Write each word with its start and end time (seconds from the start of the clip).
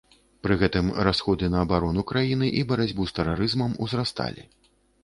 Пры 0.45 0.55
гэтым 0.61 0.87
расходы 1.09 1.51
на 1.57 1.61
абарону 1.65 2.07
краіны 2.13 2.51
і 2.63 2.67
барацьбу 2.73 3.09
з 3.13 3.17
тэрарызмам 3.21 3.79
узрасталі. 3.87 4.53